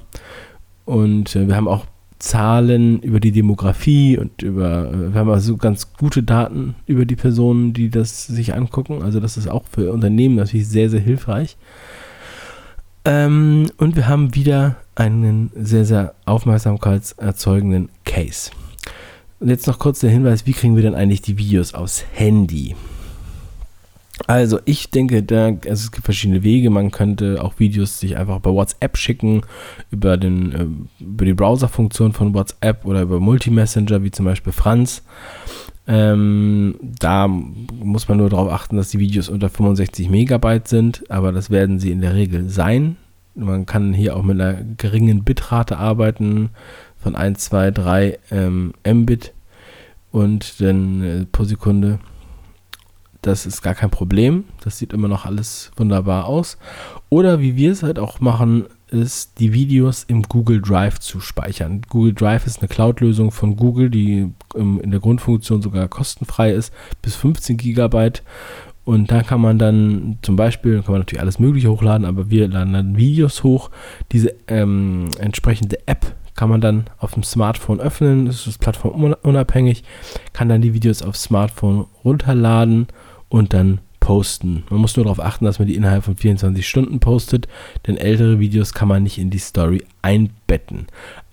Und 0.85 1.37
äh, 1.37 1.47
wir 1.47 1.57
haben 1.57 1.69
auch 1.69 1.87
Zahlen 2.19 3.01
über 3.01 3.21
die 3.21 3.33
Demografie 3.33 4.19
und 4.19 4.43
über, 4.43 4.91
äh, 4.93 5.13
wir 5.13 5.21
haben 5.21 5.31
also 5.31 5.57
ganz 5.57 5.93
gute 5.95 6.23
Daten 6.23 6.75
über 6.87 7.05
die 7.05 7.17
Personen, 7.17 7.73
die 7.73 7.91
das 7.91 8.27
sich 8.27 8.55
angucken. 8.55 9.03
Also 9.03 9.21
das 9.21 9.37
ist 9.37 9.49
auch 9.49 9.65
für 9.71 9.93
Unternehmen 9.93 10.37
natürlich 10.37 10.69
sehr, 10.69 10.91
sehr 10.91 11.01
hilfreich. 11.01 11.57
Ähm, 13.05 13.71
und 13.79 13.97
wir 13.97 14.09
haben 14.09 14.35
wieder 14.35 14.77
einen 14.95 15.51
sehr, 15.55 15.85
sehr 15.85 16.15
aufmerksamkeitserzeugenden 16.25 17.89
Case. 18.05 18.51
Und 19.41 19.49
jetzt 19.49 19.69
noch 19.69 19.79
kurz 19.79 20.01
der 20.01 20.11
Hinweis, 20.11 20.47
wie 20.47 20.53
kriegen 20.53 20.75
wir 20.75 20.83
denn 20.83 20.97
eigentlich 20.97 21.23
die 21.23 21.39
Videos 21.39 21.73
aufs 21.73 22.05
Handy? 22.13 22.75
Also 24.27 24.61
ich 24.65 24.91
denke, 24.91 25.23
da, 25.23 25.47
also 25.47 25.69
es 25.69 25.93
gibt 25.93 26.05
verschiedene 26.05 26.43
Wege. 26.43 26.71
Man 26.71 26.91
könnte 26.91 27.43
auch 27.43 27.59
Videos 27.59 28.01
sich 28.01 28.17
einfach 28.17 28.41
bei 28.41 28.51
WhatsApp 28.51 28.97
schicken, 28.97 29.43
über, 29.91 30.17
den, 30.17 30.53
äh, 30.53 31.03
über 31.03 31.25
die 31.25 31.35
Browserfunktion 31.35 32.13
von 32.13 32.35
WhatsApp 32.35 32.85
oder 32.85 33.03
über 33.03 33.21
Multi-Messenger, 33.21 34.03
wie 34.03 34.11
zum 34.11 34.25
Beispiel 34.25 34.53
Franz. 34.53 35.03
Ähm, 35.87 36.75
da 36.81 37.27
muss 37.27 38.09
man 38.09 38.19
nur 38.19 38.29
darauf 38.29 38.53
achten, 38.53 38.77
dass 38.77 38.91
die 38.91 38.99
Videos 38.99 39.31
unter 39.31 39.49
65 39.49 40.11
Megabyte 40.11 40.69
sind, 40.69 41.11
aber 41.11 41.33
das 41.33 41.49
werden 41.49 41.79
sie 41.79 41.91
in 41.91 42.03
der 42.03 42.15
Regel 42.15 42.51
sein. 42.51 42.97
Man 43.35 43.65
kann 43.65 43.95
hier 43.95 44.17
auch 44.17 44.23
mit 44.23 44.39
einer 44.39 44.59
geringen 44.77 45.25
Bitrate 45.25 45.79
arbeiten 45.79 46.51
von 46.99 47.15
1, 47.15 47.39
2, 47.39 47.71
3 47.71 48.19
ähm, 48.31 48.75
Mbit 48.87 49.33
und 50.11 50.61
dann 50.61 51.03
äh, 51.03 51.25
pro 51.31 51.45
Sekunde. 51.45 52.01
Das 53.29 53.45
ist 53.45 53.61
gar 53.61 53.75
kein 53.75 53.91
Problem. 53.91 54.45
Das 54.65 54.79
sieht 54.79 54.95
immer 54.95 55.07
noch 55.07 55.27
alles 55.27 55.71
wunderbar 55.77 56.25
aus. 56.25 56.57
Oder 57.11 57.41
wie 57.41 57.57
wir 57.57 57.71
es 57.71 57.83
halt 57.83 57.99
auch 57.99 58.21
machen, 58.21 58.65
ist 58.91 59.39
die 59.39 59.53
Videos 59.53 60.05
im 60.05 60.23
Google 60.23 60.63
Drive 60.63 60.99
zu 60.99 61.21
speichern. 61.21 61.83
Google 61.91 62.15
Drive 62.15 62.47
ist 62.47 62.61
eine 62.61 62.69
Cloud-Lösung 62.69 63.31
von 63.31 63.57
Google, 63.57 63.91
die 63.91 64.33
in 64.55 64.91
der 64.91 65.01
Grundfunktion 65.01 65.61
sogar 65.61 65.89
kostenfrei 65.89 66.53
ist, 66.53 66.73
bis 67.03 67.17
15 67.17 67.59
Gigabyte. 67.59 68.23
Und 68.85 69.11
da 69.11 69.23
kann 69.23 69.43
man 69.43 69.59
dann 69.59 70.17
zum 70.23 70.37
Beispiel, 70.37 70.81
kann 70.81 70.93
man 70.93 71.03
natürlich 71.03 71.21
alles 71.21 71.39
Mögliche 71.39 71.71
hochladen, 71.71 72.07
aber 72.07 72.31
wir 72.31 72.49
laden 72.49 72.73
dann 72.73 72.97
Videos 72.97 73.43
hoch. 73.43 73.71
Diese 74.11 74.35
ähm, 74.47 75.11
entsprechende 75.19 75.87
App 75.87 76.15
kann 76.35 76.49
man 76.49 76.63
dann 76.63 76.85
auf 76.97 77.13
dem 77.13 77.25
Smartphone 77.25 77.79
öffnen. 77.79 78.25
Das 78.25 78.47
ist 78.47 78.59
plattformunabhängig. 78.59 79.85
Kann 80.33 80.49
dann 80.49 80.63
die 80.63 80.73
Videos 80.73 81.03
aufs 81.03 81.25
Smartphone 81.25 81.85
runterladen 82.03 82.87
und 83.29 83.53
dann 83.53 83.81
posten. 84.01 84.65
Man 84.71 84.81
muss 84.81 84.97
nur 84.97 85.05
darauf 85.05 85.21
achten, 85.21 85.45
dass 85.45 85.59
man 85.59 85.69
die 85.69 85.75
innerhalb 85.75 86.05
von 86.05 86.17
24 86.17 86.67
Stunden 86.67 87.01
postet, 87.01 87.47
denn 87.87 87.97
ältere 87.97 88.41
Videos 88.41 88.73
kann 88.73 88.89
man 88.89 89.03
nicht 89.03 89.19
in 89.19 89.31
die 89.31 89.39
Story 89.39 89.85
einbetten. 90.03 90.87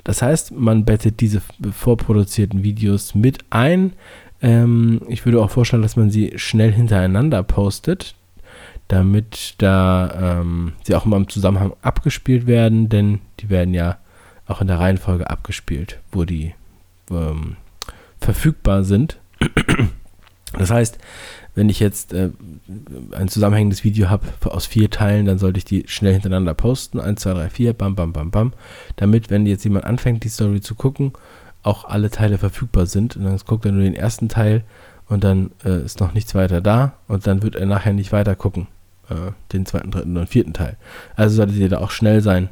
Das 0.04 0.22
heißt, 0.22 0.52
man 0.52 0.86
bettet 0.86 1.20
diese 1.20 1.42
vorproduzierten 1.72 2.64
Videos 2.64 3.16
mit 3.16 3.46
ein. 3.50 3.94
Ähm, 4.42 5.02
ich 5.08 5.26
würde 5.26 5.42
auch 5.42 5.50
vorstellen, 5.50 5.82
dass 5.82 5.96
man 5.96 6.12
sie 6.12 6.34
schnell 6.36 6.72
hintereinander 6.72 7.44
postet, 7.44 8.16
damit 8.88 9.56
da 9.58 10.42
ähm, 10.42 10.74
sie 10.84 10.96
auch 10.96 11.06
immer 11.06 11.18
im 11.18 11.28
Zusammenhang 11.28 11.74
abgespielt 11.82 12.46
werden, 12.46 12.90
denn 12.90 13.22
die 13.40 13.50
werden 13.50 13.74
ja 13.74 13.98
auch 14.48 14.62
in 14.62 14.68
der 14.68 14.80
Reihenfolge 14.80 15.30
abgespielt, 15.30 16.00
wo 16.12 16.24
die 16.26 16.54
ähm, 17.10 17.56
verfügbar 18.20 18.84
sind. 18.84 19.20
Das 20.54 20.72
heißt, 20.72 21.00
wenn 21.56 21.70
ich 21.70 21.80
jetzt 21.80 22.14
äh, 22.14 22.30
ein 23.12 23.30
zusammenhängendes 23.30 23.84
Video 23.84 24.10
habe 24.10 24.28
aus 24.44 24.66
vier 24.66 24.90
Teilen, 24.90 25.26
dann 25.26 25.40
sollte 25.40 25.58
ich 25.58 25.66
die 25.66 25.86
schnell 25.88 26.14
hintereinander 26.14 26.54
posten. 26.54 27.00
1, 27.00 27.22
2, 27.22 27.34
3, 27.34 27.50
4, 27.50 27.74
bam, 27.74 27.96
bam, 27.96 28.14
bam, 28.14 28.30
bam. 28.30 28.54
Damit, 28.98 29.30
wenn 29.30 29.46
jetzt 29.46 29.64
jemand 29.64 29.86
anfängt, 29.86 30.24
die 30.26 30.30
Story 30.30 30.62
zu 30.62 30.76
gucken, 30.76 31.14
auch 31.64 31.86
alle 31.86 32.12
Teile 32.12 32.38
verfügbar 32.38 32.86
sind. 32.86 33.16
Und 33.16 33.24
dann 33.24 33.40
guckt 33.46 33.66
er 33.66 33.72
nur 33.72 33.84
den 33.84 33.96
ersten 33.96 34.30
Teil 34.30 34.64
und 35.08 35.24
dann 35.24 35.52
äh, 35.64 35.84
ist 35.84 36.00
noch 36.00 36.14
nichts 36.14 36.36
weiter 36.36 36.62
da 36.62 36.94
und 37.08 37.26
dann 37.26 37.42
wird 37.42 37.56
er 37.56 37.66
nachher 37.66 37.94
nicht 37.94 38.12
weiter 38.12 38.36
gucken. 38.36 38.68
Äh, 39.10 39.32
den 39.54 39.66
zweiten, 39.66 39.92
dritten 39.92 40.18
und 40.18 40.28
vierten 40.28 40.54
Teil. 40.54 40.78
Also 41.16 41.38
solltet 41.38 41.58
ihr 41.58 41.70
da 41.70 41.80
auch 41.80 41.92
schnell 41.92 42.22
sein. 42.22 42.50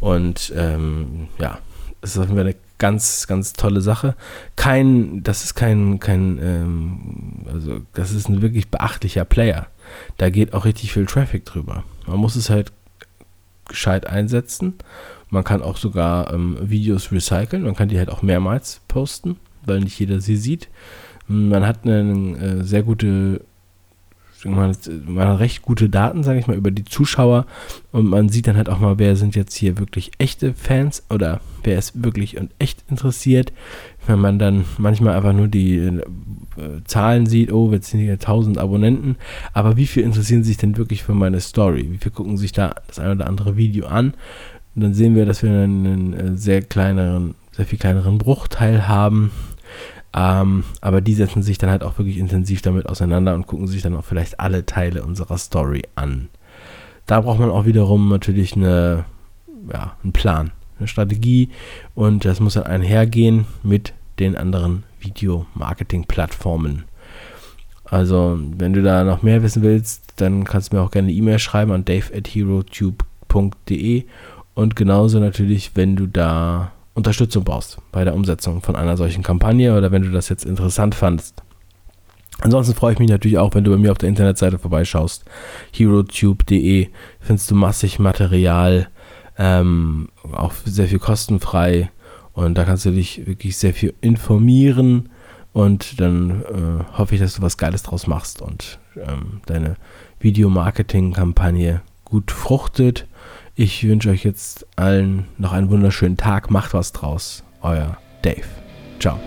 Und 0.00 0.52
ähm, 0.56 1.28
ja, 1.38 1.58
das 2.00 2.12
ist 2.12 2.18
auf 2.18 2.24
jeden 2.24 2.36
Fall 2.36 2.46
eine 2.46 2.56
ganz, 2.82 3.28
ganz 3.28 3.52
tolle 3.52 3.80
Sache. 3.80 4.16
Kein, 4.56 5.22
das 5.22 5.44
ist 5.44 5.54
kein, 5.54 6.00
kein, 6.00 6.40
ähm, 6.42 7.46
also 7.46 7.80
das 7.94 8.10
ist 8.10 8.28
ein 8.28 8.42
wirklich 8.42 8.70
beachtlicher 8.72 9.24
Player. 9.24 9.68
Da 10.16 10.30
geht 10.30 10.52
auch 10.52 10.64
richtig 10.64 10.92
viel 10.92 11.06
Traffic 11.06 11.44
drüber. 11.44 11.84
Man 12.08 12.18
muss 12.18 12.34
es 12.34 12.50
halt 12.50 12.72
gescheit 13.68 14.08
einsetzen. 14.08 14.74
Man 15.30 15.44
kann 15.44 15.62
auch 15.62 15.76
sogar 15.76 16.34
ähm, 16.34 16.58
Videos 16.60 17.12
recyceln. 17.12 17.62
Man 17.62 17.76
kann 17.76 17.88
die 17.88 17.98
halt 17.98 18.10
auch 18.10 18.22
mehrmals 18.22 18.80
posten, 18.88 19.36
weil 19.64 19.78
nicht 19.78 20.00
jeder 20.00 20.20
sie 20.20 20.36
sieht. 20.36 20.68
Man 21.28 21.64
hat 21.64 21.84
eine 21.84 22.36
äh, 22.36 22.64
sehr 22.64 22.82
gute 22.82 23.42
man 24.44 24.70
hat, 24.70 24.90
man 25.06 25.28
hat 25.28 25.40
recht 25.40 25.62
gute 25.62 25.88
Daten, 25.88 26.22
sage 26.22 26.38
ich 26.38 26.46
mal, 26.46 26.56
über 26.56 26.70
die 26.70 26.84
Zuschauer 26.84 27.46
und 27.92 28.06
man 28.06 28.28
sieht 28.28 28.46
dann 28.46 28.56
halt 28.56 28.68
auch 28.68 28.78
mal, 28.78 28.98
wer 28.98 29.16
sind 29.16 29.36
jetzt 29.36 29.54
hier 29.54 29.78
wirklich 29.78 30.12
echte 30.18 30.54
Fans 30.54 31.04
oder 31.10 31.40
wer 31.62 31.78
ist 31.78 32.02
wirklich 32.02 32.38
und 32.38 32.50
echt 32.58 32.84
interessiert. 32.88 33.52
Wenn 34.06 34.18
man 34.18 34.38
dann 34.38 34.64
manchmal 34.78 35.16
einfach 35.16 35.32
nur 35.32 35.48
die 35.48 35.76
äh, 35.76 36.00
Zahlen 36.84 37.26
sieht, 37.26 37.52
oh, 37.52 37.70
jetzt 37.72 37.90
sind 37.90 38.00
hier 38.00 38.12
1000 38.12 38.58
Abonnenten, 38.58 39.16
aber 39.52 39.76
wie 39.76 39.86
viel 39.86 40.02
interessieren 40.02 40.42
sich 40.42 40.56
denn 40.56 40.76
wirklich 40.76 41.04
für 41.04 41.14
meine 41.14 41.40
Story? 41.40 41.88
Wie 41.90 41.98
viel 41.98 42.12
gucken 42.12 42.36
sich 42.36 42.52
da 42.52 42.74
das 42.88 42.98
ein 42.98 43.12
oder 43.12 43.28
andere 43.28 43.56
Video 43.56 43.86
an? 43.86 44.14
Und 44.74 44.82
dann 44.82 44.94
sehen 44.94 45.14
wir, 45.14 45.26
dass 45.26 45.42
wir 45.42 45.50
einen, 45.50 45.86
einen 45.86 46.12
äh, 46.14 46.36
sehr 46.36 46.62
kleineren, 46.62 47.34
sehr 47.52 47.66
viel 47.66 47.78
kleineren 47.78 48.18
Bruchteil 48.18 48.88
haben 48.88 49.30
ähm, 50.14 50.64
aber 50.80 51.00
die 51.00 51.14
setzen 51.14 51.42
sich 51.42 51.58
dann 51.58 51.70
halt 51.70 51.82
auch 51.82 51.98
wirklich 51.98 52.18
intensiv 52.18 52.62
damit 52.62 52.86
auseinander 52.86 53.34
und 53.34 53.46
gucken 53.46 53.66
sich 53.66 53.82
dann 53.82 53.96
auch 53.96 54.04
vielleicht 54.04 54.40
alle 54.40 54.66
Teile 54.66 55.02
unserer 55.04 55.38
Story 55.38 55.82
an. 55.94 56.28
Da 57.06 57.20
braucht 57.20 57.40
man 57.40 57.50
auch 57.50 57.64
wiederum 57.64 58.08
natürlich 58.08 58.54
eine, 58.54 59.04
ja, 59.72 59.96
einen 60.02 60.12
Plan, 60.12 60.52
eine 60.78 60.88
Strategie 60.88 61.48
und 61.94 62.24
das 62.24 62.40
muss 62.40 62.54
dann 62.54 62.64
einhergehen 62.64 63.46
mit 63.62 63.94
den 64.18 64.36
anderen 64.36 64.84
Video-Marketing-Plattformen. 65.00 66.84
Also, 67.84 68.38
wenn 68.56 68.72
du 68.72 68.82
da 68.82 69.04
noch 69.04 69.22
mehr 69.22 69.42
wissen 69.42 69.62
willst, 69.62 70.14
dann 70.16 70.44
kannst 70.44 70.72
du 70.72 70.76
mir 70.76 70.82
auch 70.82 70.90
gerne 70.90 71.08
eine 71.08 71.16
E-Mail 71.16 71.38
schreiben 71.38 71.72
an 71.72 71.84
dave 71.84 72.14
at 72.14 72.28
herotube.de 72.28 74.04
und 74.54 74.76
genauso 74.76 75.18
natürlich, 75.18 75.72
wenn 75.74 75.96
du 75.96 76.06
da 76.06 76.72
Unterstützung 76.94 77.44
brauchst 77.44 77.78
bei 77.90 78.04
der 78.04 78.14
Umsetzung 78.14 78.60
von 78.62 78.76
einer 78.76 78.96
solchen 78.96 79.22
Kampagne 79.22 79.76
oder 79.76 79.92
wenn 79.92 80.02
du 80.02 80.10
das 80.10 80.28
jetzt 80.28 80.44
interessant 80.44 80.94
fandest. 80.94 81.42
Ansonsten 82.40 82.74
freue 82.74 82.92
ich 82.92 82.98
mich 82.98 83.10
natürlich 83.10 83.38
auch, 83.38 83.54
wenn 83.54 83.64
du 83.64 83.70
bei 83.70 83.76
mir 83.76 83.92
auf 83.92 83.98
der 83.98 84.08
Internetseite 84.08 84.58
vorbeischaust. 84.58 85.24
herotube.de 85.72 86.88
findest 87.20 87.50
du 87.50 87.54
massig 87.54 87.98
Material, 87.98 88.88
ähm, 89.38 90.08
auch 90.32 90.52
sehr 90.64 90.88
viel 90.88 90.98
kostenfrei 90.98 91.90
und 92.32 92.56
da 92.56 92.64
kannst 92.64 92.84
du 92.84 92.90
dich 92.90 93.26
wirklich 93.26 93.56
sehr 93.56 93.72
viel 93.74 93.94
informieren 94.00 95.08
und 95.52 96.00
dann 96.00 96.42
äh, 96.42 96.98
hoffe 96.98 97.14
ich, 97.14 97.20
dass 97.20 97.34
du 97.34 97.42
was 97.42 97.58
Geiles 97.58 97.82
draus 97.82 98.06
machst 98.06 98.42
und 98.42 98.78
ähm, 98.96 99.40
deine 99.46 99.76
Videomarketing-Kampagne 100.20 101.82
gut 102.04 102.30
fruchtet 102.30 103.06
ich 103.62 103.86
wünsche 103.86 104.10
euch 104.10 104.24
jetzt 104.24 104.66
allen 104.74 105.26
noch 105.38 105.52
einen 105.52 105.70
wunderschönen 105.70 106.16
Tag. 106.16 106.50
Macht 106.50 106.74
was 106.74 106.90
draus. 106.90 107.44
Euer 107.60 107.96
Dave. 108.22 108.42
Ciao. 108.98 109.20